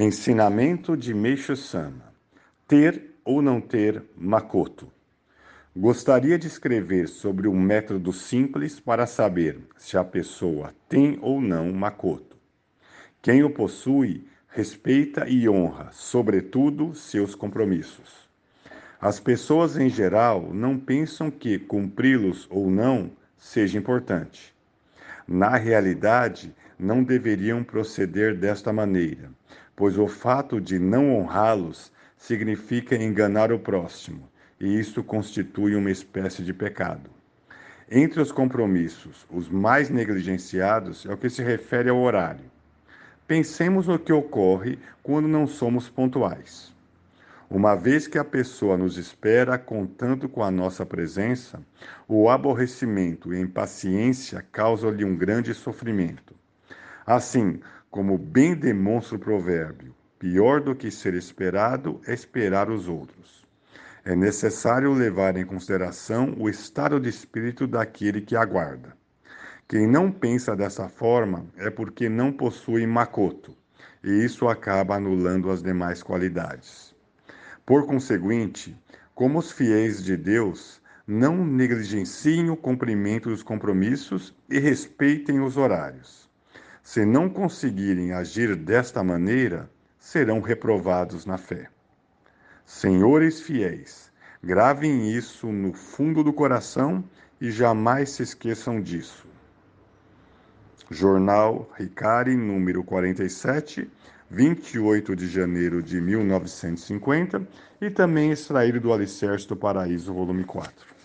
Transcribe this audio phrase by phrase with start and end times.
[0.00, 2.14] Ensinamento de Meixo Sama:
[2.68, 4.86] Ter ou não ter Makoto.
[5.76, 11.72] Gostaria de escrever sobre um método simples para saber se a pessoa tem ou não
[11.72, 12.36] Makoto.
[13.20, 18.30] Quem o possui respeita e honra, sobretudo, seus compromissos.
[19.00, 24.54] As pessoas em geral não pensam que cumpri-los ou não seja importante.
[25.26, 29.36] Na realidade, não deveriam proceder desta maneira
[29.78, 34.28] pois o fato de não honrá-los significa enganar o próximo,
[34.58, 37.08] e isso constitui uma espécie de pecado.
[37.88, 42.50] Entre os compromissos, os mais negligenciados é o que se refere ao horário.
[43.24, 46.74] Pensemos no que ocorre quando não somos pontuais.
[47.48, 51.62] Uma vez que a pessoa nos espera contando com a nossa presença,
[52.08, 56.34] o aborrecimento e a impaciência causam-lhe um grande sofrimento.
[57.06, 57.60] Assim,
[57.90, 63.46] como bem demonstra o provérbio, pior do que ser esperado é esperar os outros.
[64.04, 68.96] É necessário levar em consideração o estado de espírito daquele que aguarda.
[69.66, 73.56] Quem não pensa dessa forma é porque não possui makoto,
[74.04, 76.94] e isso acaba anulando as demais qualidades.
[77.64, 78.76] Por conseguinte,
[79.14, 86.27] como os fiéis de Deus, não negligenciem o cumprimento dos compromissos e respeitem os horários.
[86.88, 91.68] Se não conseguirem agir desta maneira, serão reprovados na fé.
[92.64, 94.10] Senhores fiéis,
[94.42, 97.04] gravem isso no fundo do coração
[97.38, 99.26] e jamais se esqueçam disso.
[100.90, 103.86] Jornal Ricari, número 47,
[104.30, 107.46] 28 de janeiro de 1950,
[107.82, 110.97] e também extraído do Alicerce do Paraíso, volume 4.